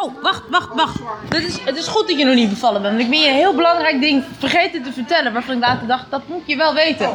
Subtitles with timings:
[0.00, 0.98] Oh, wacht, wacht, wacht.
[1.28, 2.94] Het is, het is goed dat je nog niet bevallen bent.
[2.94, 5.32] Want ik ben je een heel belangrijk ding vergeten te vertellen.
[5.32, 7.10] Waarvan ik later dacht, dat moet je wel weten.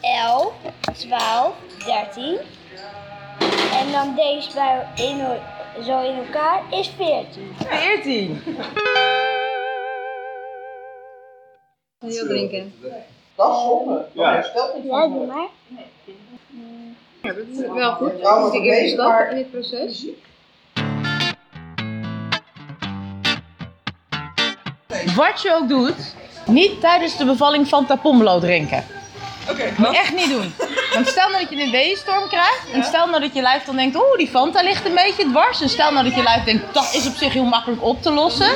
[0.00, 0.52] Elf,
[0.98, 1.54] 12,
[1.84, 2.38] 13.
[3.72, 5.20] En dan deze bij in,
[5.82, 7.54] zo in elkaar is 14.
[7.68, 8.42] 14.
[11.98, 12.74] Heel drinken.
[13.34, 14.06] Dat is zonde.
[14.12, 14.34] Ja.
[14.74, 15.48] niet Ja, doe maar.
[17.22, 18.12] Ja, dat is wel goed.
[18.20, 20.06] Vrouw Dat is de wat eerste stap in dit proces.
[25.16, 26.14] Wat je ook doet,
[26.46, 28.84] niet tijdens de bevalling van Pomelo drinken.
[29.50, 30.54] Oké, Moet je echt niet doen.
[30.94, 32.60] Want stel nou dat je een weeënstorm krijgt.
[32.72, 35.60] En stel nou dat je lijf dan denkt, oeh, die Fanta ligt een beetje dwars.
[35.60, 38.10] En stel nou dat je lijf denkt, dat is op zich heel makkelijk op te
[38.10, 38.50] lossen.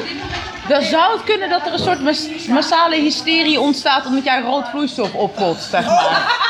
[0.68, 4.68] Dan zou het kunnen dat er een soort mas- massale hysterie ontstaat omdat jij rood
[4.68, 6.40] vloeistof oppot, zeg maar.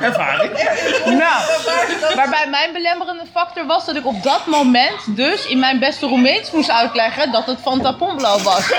[0.00, 0.52] Ervaring.
[1.04, 1.42] Nou,
[2.14, 6.50] waarbij mijn belemmerende factor was dat ik op dat moment dus in mijn beste Roemeens
[6.50, 8.72] moest uitleggen dat het Fanta Pomelo was.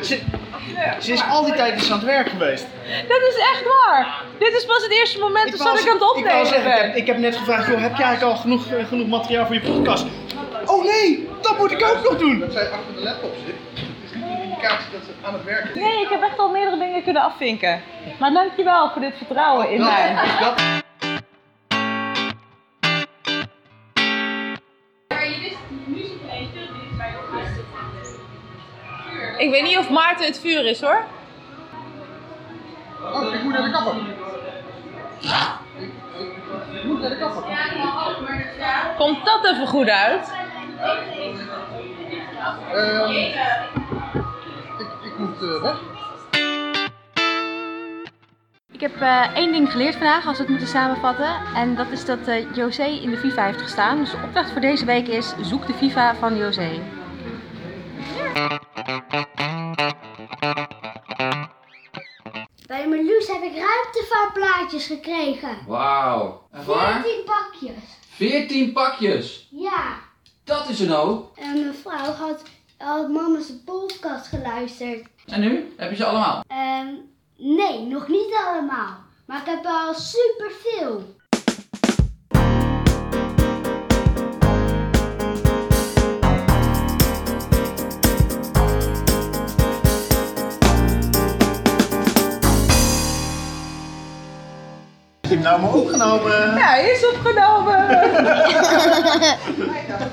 [0.00, 0.20] Ze,
[1.00, 2.66] ze is al die tijd dus aan het werk geweest.
[3.08, 4.22] Dat is echt waar.
[4.38, 6.76] Dit is pas het eerste moment dat ik aan het zeggen- ik, opnemen zeggen, ik,
[6.78, 6.96] heb, ben.
[6.96, 9.60] ik heb net gevraagd, joh, heb jij eigenlijk al genoeg, eh, genoeg materiaal voor je
[9.60, 10.06] podcast?
[10.66, 12.38] Oh nee, dat moet ik ook nog doen.
[12.38, 13.54] Dat zij achter de laptop zit.
[14.04, 15.82] Is niet een indicatie dat ze aan het werken is.
[15.82, 17.82] Nee, ik heb echt al meerdere dingen kunnen afvinken.
[18.18, 20.14] Maar dankjewel voor dit vertrouwen in mij.
[20.40, 20.60] Dat,
[29.42, 31.04] Ik weet niet of Maarten het vuur is hoor.
[33.02, 33.94] oh, ik moet naar de kapper.
[36.72, 37.42] Ik moet naar de kapper.
[38.96, 40.32] Komt dat even goed uit?
[42.72, 43.10] Ehm,
[44.78, 45.80] ik, ik moet eh, weg.
[48.72, 51.34] Ik heb eh, één ding geleerd vandaag, als we het moeten samenvatten.
[51.54, 53.98] En dat is dat eh, José in de FIFA heeft gestaan.
[53.98, 57.01] Dus de opdracht voor deze week is: zoek de FIFA van José.
[64.52, 65.58] Ruimtevaartplaatjes gekregen.
[65.66, 66.48] Wauw.
[66.50, 67.02] En waar?
[67.02, 67.98] 14 pakjes.
[68.08, 69.48] 14 pakjes.
[69.50, 69.98] Ja.
[70.44, 71.36] Dat is een hoop.
[71.36, 72.42] En mijn vrouw had,
[72.78, 75.06] had mama's podcast geluisterd.
[75.26, 75.74] En nu?
[75.76, 76.44] Heb je ze allemaal?
[76.46, 76.88] Ehm,
[77.36, 78.96] nee, nog niet allemaal.
[79.26, 81.20] Maar ik heb al superveel.
[95.32, 96.54] Ik heb nou maar opgenomen.
[96.54, 97.86] Ja, hij is opgenomen.